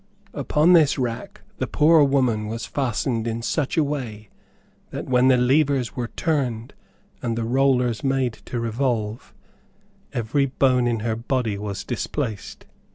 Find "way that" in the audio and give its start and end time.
3.83-5.05